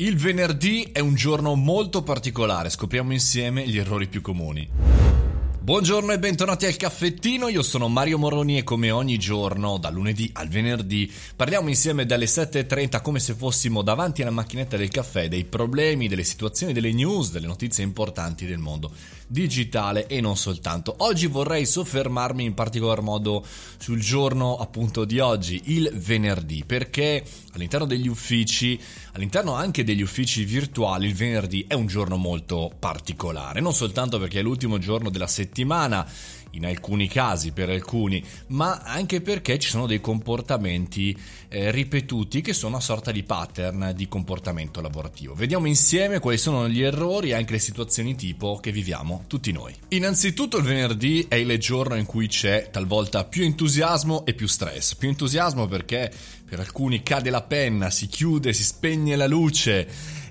[0.00, 4.97] Il venerdì è un giorno molto particolare, scopriamo insieme gli errori più comuni.
[5.68, 10.30] Buongiorno e bentornati al caffettino, io sono Mario Moroni e come ogni giorno, dal lunedì
[10.32, 15.44] al venerdì, parliamo insieme dalle 7.30 come se fossimo davanti alla macchinetta del caffè dei
[15.44, 18.90] problemi, delle situazioni, delle news, delle notizie importanti del mondo
[19.26, 20.94] digitale e non soltanto.
[21.00, 23.44] Oggi vorrei soffermarmi in particolar modo
[23.76, 27.22] sul giorno appunto di oggi, il venerdì, perché
[27.52, 28.80] all'interno degli uffici,
[29.12, 34.40] all'interno anche degli uffici virtuali, il venerdì è un giorno molto particolare, non soltanto perché
[34.40, 36.06] è l'ultimo giorno della settimana, settimana
[36.52, 41.16] in alcuni casi per alcuni, ma anche perché ci sono dei comportamenti
[41.48, 45.34] eh, ripetuti che sono una sorta di pattern di comportamento lavorativo.
[45.34, 49.74] Vediamo insieme quali sono gli errori e anche le situazioni tipo che viviamo tutti noi.
[49.88, 54.94] Innanzitutto il venerdì è il giorno in cui c'è talvolta più entusiasmo e più stress.
[54.94, 56.10] Più entusiasmo perché
[56.48, 59.86] per alcuni cade la penna, si chiude, si spegne la luce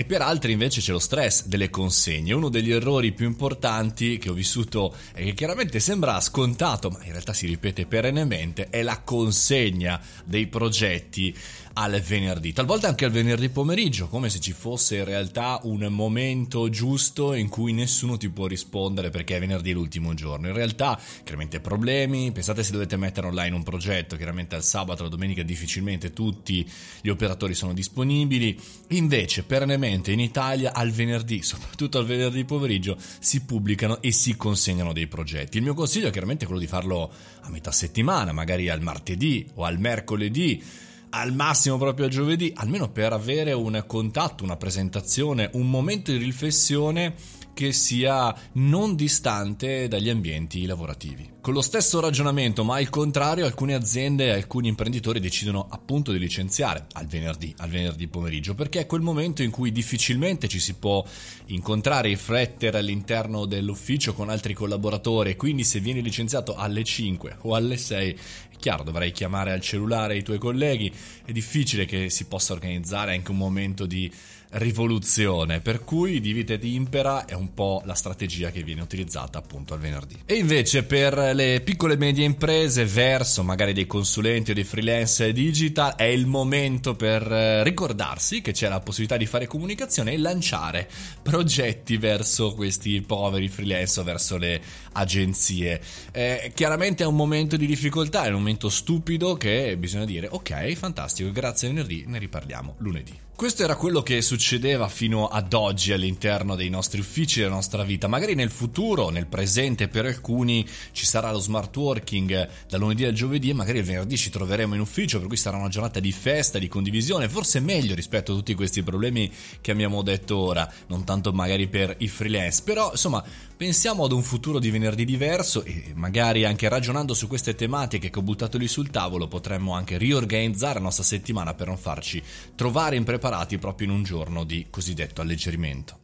[0.00, 2.32] e per altri invece c'è lo stress delle consegne.
[2.32, 7.10] Uno degli errori più importanti che ho vissuto e che chiaramente sembra scontato, ma in
[7.10, 11.36] realtà si ripete perennemente, è la consegna dei progetti
[11.74, 16.68] al venerdì, talvolta anche al venerdì pomeriggio, come se ci fosse in realtà un momento
[16.68, 20.48] giusto in cui nessuno ti può rispondere perché è venerdì l'ultimo giorno.
[20.48, 25.10] In realtà, chiaramente problemi, pensate se dovete mettere online un progetto, chiaramente al sabato, la
[25.10, 26.68] domenica difficilmente tutti
[27.02, 33.44] gli operatori sono disponibili, invece perennemente in Italia al venerdì, soprattutto al venerdì pomeriggio, si
[33.44, 35.58] pubblicano e si consegnano dei progetti.
[35.58, 37.10] Il mio consiglio è chiaramente quello di farlo
[37.40, 40.62] a metà settimana, magari al martedì o al mercoledì
[41.10, 46.18] al massimo proprio a giovedì, almeno per avere un contatto, una presentazione, un momento di
[46.18, 47.14] riflessione
[47.60, 51.28] che sia non distante dagli ambienti lavorativi.
[51.42, 56.18] Con lo stesso ragionamento, ma al contrario, alcune aziende e alcuni imprenditori decidono appunto di
[56.18, 60.72] licenziare al venerdì, al venerdì pomeriggio, perché è quel momento in cui difficilmente ci si
[60.72, 61.04] può
[61.48, 67.54] incontrare e riflettere all'interno dell'ufficio con altri collaboratori, quindi se vieni licenziato alle 5 o
[67.54, 68.18] alle 6
[68.60, 70.92] Chiaro, dovrai chiamare al cellulare i tuoi colleghi,
[71.24, 74.12] è difficile che si possa organizzare anche un momento di
[74.52, 79.74] rivoluzione, per cui divide ed impera è un po' la strategia che viene utilizzata appunto
[79.74, 80.16] al venerdì.
[80.24, 85.32] E invece per le piccole e medie imprese verso magari dei consulenti o dei freelance
[85.32, 90.18] digital è il momento per eh, ricordarsi che c'è la possibilità di fare comunicazione e
[90.18, 90.88] lanciare
[91.22, 94.60] progetti verso questi poveri freelance o verso le
[94.92, 95.80] agenzie.
[96.10, 100.72] Eh, chiaramente è un momento di difficoltà, è un momento stupido che bisogna dire ok,
[100.74, 103.18] fantastico, grazie venerdì, ne riparliamo lunedì.
[103.40, 104.39] Questo era quello che succedeva
[104.88, 108.08] fino ad oggi all'interno dei nostri uffici, della nostra vita.
[108.08, 113.12] Magari nel futuro, nel presente, per alcuni ci sarà lo smart working da lunedì al
[113.12, 116.12] giovedì e magari il venerdì ci troveremo in ufficio, per cui sarà una giornata di
[116.12, 119.30] festa, di condivisione, forse meglio rispetto a tutti questi problemi
[119.60, 123.22] che abbiamo detto ora, non tanto magari per i freelance, però insomma
[123.56, 128.18] pensiamo ad un futuro di venerdì diverso e magari anche ragionando su queste tematiche che
[128.18, 132.22] ho buttato lì sul tavolo potremmo anche riorganizzare la nostra settimana per non farci
[132.54, 135.98] trovare impreparati preparati proprio in un giorno di cosiddetto alleggerimento.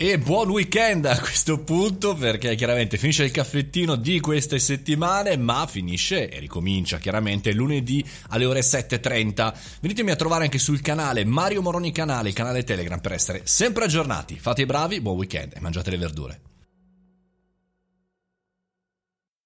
[0.00, 5.66] E buon weekend a questo punto perché chiaramente finisce il caffettino di queste settimane ma
[5.66, 9.52] finisce e ricomincia chiaramente lunedì alle ore 7.30.
[9.80, 13.86] Venitemi a trovare anche sul canale Mario Moroni Canale, il canale Telegram per essere sempre
[13.86, 14.38] aggiornati.
[14.38, 16.40] Fate i bravi, buon weekend e mangiate le verdure.